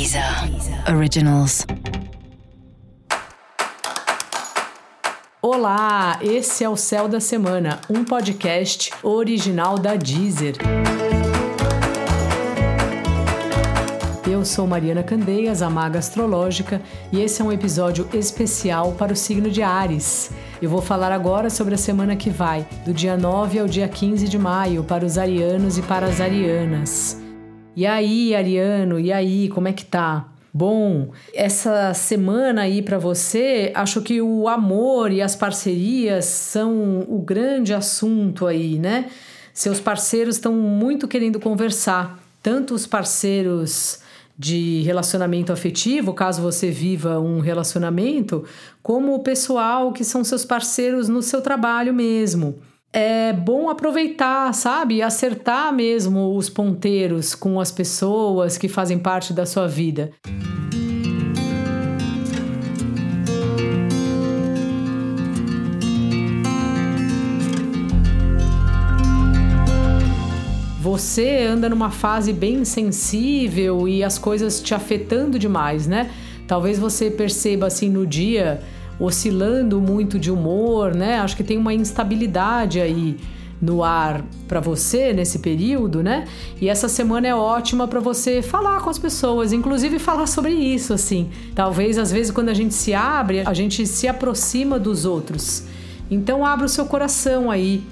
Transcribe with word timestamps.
Deezer 0.00 0.24
Originals. 0.96 1.66
Olá, 5.42 6.18
esse 6.22 6.64
é 6.64 6.68
o 6.70 6.74
Céu 6.74 7.06
da 7.06 7.20
Semana, 7.20 7.78
um 7.90 8.02
podcast 8.02 8.92
original 9.02 9.78
da 9.78 9.96
Deezer. 9.96 10.54
Eu 14.26 14.42
sou 14.46 14.66
Mariana 14.66 15.02
Candeias, 15.02 15.60
a 15.60 15.68
maga 15.68 15.98
astrológica, 15.98 16.80
e 17.12 17.20
esse 17.20 17.42
é 17.42 17.44
um 17.44 17.52
episódio 17.52 18.08
especial 18.14 18.92
para 18.92 19.12
o 19.12 19.16
signo 19.16 19.50
de 19.50 19.62
Ares. 19.62 20.30
Eu 20.62 20.70
vou 20.70 20.80
falar 20.80 21.12
agora 21.12 21.50
sobre 21.50 21.74
a 21.74 21.78
semana 21.78 22.16
que 22.16 22.30
vai, 22.30 22.66
do 22.86 22.94
dia 22.94 23.18
9 23.18 23.58
ao 23.58 23.66
dia 23.66 23.86
15 23.86 24.26
de 24.26 24.38
maio, 24.38 24.82
para 24.82 25.04
os 25.04 25.18
arianos 25.18 25.76
e 25.76 25.82
para 25.82 26.06
as 26.06 26.22
arianas. 26.22 27.20
E 27.76 27.86
aí, 27.86 28.34
Ariano, 28.34 28.98
e 28.98 29.12
aí, 29.12 29.48
como 29.48 29.68
é 29.68 29.72
que 29.72 29.84
tá? 29.84 30.26
Bom, 30.52 31.12
essa 31.32 31.94
semana 31.94 32.62
aí 32.62 32.82
para 32.82 32.98
você, 32.98 33.70
acho 33.74 34.02
que 34.02 34.20
o 34.20 34.48
amor 34.48 35.12
e 35.12 35.22
as 35.22 35.36
parcerias 35.36 36.24
são 36.24 37.06
o 37.08 37.20
grande 37.20 37.72
assunto 37.72 38.46
aí, 38.46 38.76
né? 38.76 39.08
Seus 39.54 39.78
parceiros 39.78 40.36
estão 40.36 40.52
muito 40.52 41.06
querendo 41.06 41.38
conversar, 41.38 42.18
tanto 42.42 42.74
os 42.74 42.84
parceiros 42.84 44.00
de 44.36 44.82
relacionamento 44.82 45.52
afetivo, 45.52 46.12
caso 46.14 46.42
você 46.42 46.70
viva 46.70 47.20
um 47.20 47.38
relacionamento, 47.38 48.44
como 48.82 49.14
o 49.14 49.20
pessoal 49.20 49.92
que 49.92 50.02
são 50.02 50.24
seus 50.24 50.44
parceiros 50.44 51.08
no 51.08 51.22
seu 51.22 51.40
trabalho 51.40 51.94
mesmo 51.94 52.58
é 52.92 53.32
bom 53.32 53.68
aproveitar, 53.68 54.52
sabe? 54.52 55.00
Acertar 55.00 55.72
mesmo 55.72 56.36
os 56.36 56.48
ponteiros 56.48 57.34
com 57.34 57.60
as 57.60 57.70
pessoas 57.70 58.58
que 58.58 58.68
fazem 58.68 58.98
parte 58.98 59.32
da 59.32 59.46
sua 59.46 59.68
vida. 59.68 60.10
Você 70.80 71.46
anda 71.48 71.68
numa 71.68 71.90
fase 71.90 72.32
bem 72.32 72.64
sensível 72.64 73.86
e 73.86 74.02
as 74.02 74.18
coisas 74.18 74.60
te 74.60 74.74
afetando 74.74 75.38
demais, 75.38 75.86
né? 75.86 76.10
Talvez 76.48 76.80
você 76.80 77.08
perceba 77.08 77.68
assim 77.68 77.88
no 77.88 78.04
dia 78.04 78.60
oscilando 79.00 79.80
muito 79.80 80.18
de 80.18 80.30
humor, 80.30 80.94
né? 80.94 81.18
Acho 81.18 81.36
que 81.36 81.42
tem 81.42 81.56
uma 81.56 81.72
instabilidade 81.72 82.80
aí 82.80 83.16
no 83.60 83.84
ar 83.84 84.24
para 84.48 84.60
você 84.60 85.12
nesse 85.12 85.38
período, 85.38 86.02
né? 86.02 86.26
E 86.60 86.68
essa 86.68 86.88
semana 86.88 87.26
é 87.26 87.34
ótima 87.34 87.86
para 87.86 88.00
você 88.00 88.40
falar 88.40 88.80
com 88.80 88.88
as 88.88 88.98
pessoas, 88.98 89.52
inclusive 89.52 89.98
falar 89.98 90.26
sobre 90.26 90.52
isso, 90.52 90.94
assim. 90.94 91.30
Talvez 91.54 91.98
às 91.98 92.10
vezes 92.10 92.30
quando 92.30 92.48
a 92.48 92.54
gente 92.54 92.74
se 92.74 92.94
abre, 92.94 93.40
a 93.40 93.52
gente 93.52 93.86
se 93.86 94.06
aproxima 94.06 94.78
dos 94.78 95.04
outros. 95.04 95.64
Então 96.10 96.44
abra 96.44 96.66
o 96.66 96.68
seu 96.68 96.86
coração 96.86 97.50
aí, 97.50 97.82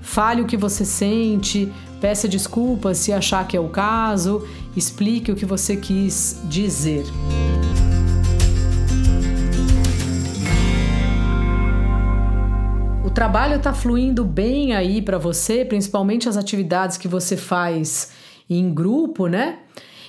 fale 0.00 0.42
o 0.42 0.46
que 0.46 0.56
você 0.56 0.84
sente, 0.84 1.70
peça 2.00 2.28
desculpas 2.28 2.98
se 2.98 3.12
achar 3.12 3.46
que 3.46 3.56
é 3.56 3.60
o 3.60 3.68
caso, 3.68 4.46
explique 4.76 5.32
o 5.32 5.36
que 5.36 5.44
você 5.44 5.76
quis 5.76 6.40
dizer. 6.44 7.04
Trabalho 13.18 13.56
está 13.56 13.74
fluindo 13.74 14.24
bem 14.24 14.76
aí 14.76 15.02
para 15.02 15.18
você, 15.18 15.64
principalmente 15.64 16.28
as 16.28 16.36
atividades 16.36 16.96
que 16.96 17.08
você 17.08 17.36
faz 17.36 18.12
em 18.48 18.72
grupo, 18.72 19.26
né? 19.26 19.58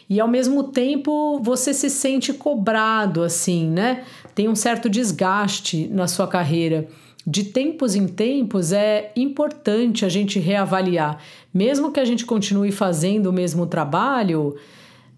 E 0.07 0.19
ao 0.19 0.27
mesmo 0.27 0.65
tempo 0.65 1.39
você 1.41 1.73
se 1.73 1.89
sente 1.89 2.31
cobrado, 2.31 3.23
assim, 3.23 3.67
né? 3.67 4.03
Tem 4.35 4.47
um 4.47 4.53
certo 4.53 4.87
desgaste 4.87 5.87
na 5.87 6.07
sua 6.07 6.27
carreira. 6.27 6.87
De 7.25 7.45
tempos 7.45 7.95
em 7.95 8.07
tempos 8.07 8.71
é 8.71 9.11
importante 9.15 10.05
a 10.05 10.09
gente 10.09 10.37
reavaliar. 10.37 11.17
Mesmo 11.51 11.91
que 11.91 11.99
a 11.99 12.05
gente 12.05 12.27
continue 12.27 12.71
fazendo 12.71 13.31
o 13.31 13.33
mesmo 13.33 13.65
trabalho, 13.65 14.55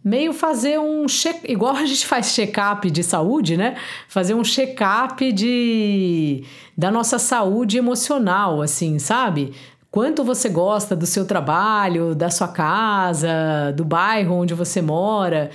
meio 0.04 0.34
fazer 0.34 0.80
um 0.80 1.06
check, 1.08 1.48
igual 1.48 1.76
a 1.76 1.86
gente 1.86 2.06
faz 2.06 2.34
check-up 2.34 2.90
de 2.90 3.04
saúde, 3.04 3.56
né? 3.56 3.76
Fazer 4.08 4.34
um 4.34 4.44
check-up 4.44 5.32
de 5.32 6.44
da 6.78 6.90
nossa 6.90 7.20
saúde 7.20 7.78
emocional, 7.78 8.62
assim, 8.62 8.98
sabe? 8.98 9.54
Quanto 9.92 10.24
você 10.24 10.50
gosta 10.50 10.96
do 10.96 11.06
seu 11.06 11.26
trabalho, 11.26 12.16
da 12.16 12.30
sua 12.30 12.48
casa, 12.48 13.74
do 13.76 13.84
bairro 13.84 14.36
onde 14.36 14.54
você 14.54 14.82
mora. 14.82 15.52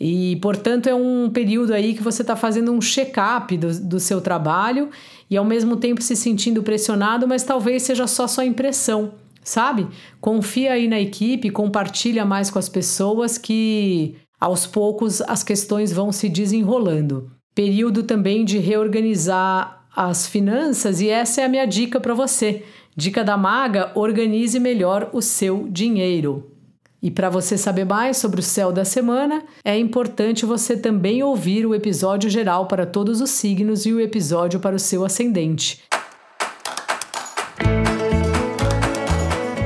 E, 0.00 0.36
portanto, 0.36 0.88
é 0.88 0.94
um 0.94 1.28
período 1.28 1.74
aí 1.74 1.92
que 1.92 2.02
você 2.02 2.22
está 2.22 2.36
fazendo 2.36 2.72
um 2.72 2.80
check-up 2.80 3.56
do, 3.56 3.80
do 3.80 3.98
seu 3.98 4.20
trabalho 4.20 4.90
e, 5.28 5.36
ao 5.36 5.44
mesmo 5.44 5.76
tempo, 5.76 6.00
se 6.00 6.14
sentindo 6.14 6.62
pressionado, 6.62 7.26
mas 7.26 7.42
talvez 7.42 7.82
seja 7.82 8.06
só 8.06 8.28
sua 8.28 8.44
impressão 8.44 9.12
sabe? 9.42 9.86
Confia 10.20 10.72
aí 10.72 10.88
na 10.88 11.00
equipe, 11.00 11.50
compartilha 11.50 12.24
mais 12.24 12.50
com 12.50 12.58
as 12.58 12.68
pessoas 12.68 13.38
que 13.38 14.16
aos 14.40 14.66
poucos 14.66 15.20
as 15.22 15.42
questões 15.42 15.92
vão 15.92 16.12
se 16.12 16.28
desenrolando. 16.28 17.30
Período 17.54 18.02
também 18.02 18.44
de 18.44 18.58
reorganizar 18.58 19.86
as 19.94 20.26
finanças 20.26 21.00
e 21.00 21.08
essa 21.08 21.40
é 21.40 21.44
a 21.44 21.48
minha 21.48 21.66
dica 21.66 21.98
para 21.98 22.14
você. 22.14 22.62
Dica 22.96 23.24
da 23.24 23.36
maga: 23.36 23.90
organize 23.94 24.58
melhor 24.60 25.10
o 25.12 25.20
seu 25.20 25.66
dinheiro. 25.68 26.52
E 27.00 27.12
para 27.12 27.30
você 27.30 27.56
saber 27.56 27.84
mais 27.84 28.16
sobre 28.16 28.40
o 28.40 28.42
céu 28.42 28.72
da 28.72 28.84
semana, 28.84 29.44
é 29.64 29.78
importante 29.78 30.44
você 30.44 30.76
também 30.76 31.22
ouvir 31.22 31.64
o 31.64 31.74
episódio 31.74 32.28
geral 32.28 32.66
para 32.66 32.84
todos 32.84 33.20
os 33.20 33.30
signos 33.30 33.86
e 33.86 33.92
o 33.92 34.00
episódio 34.00 34.58
para 34.58 34.74
o 34.74 34.80
seu 34.80 35.04
ascendente. 35.04 35.80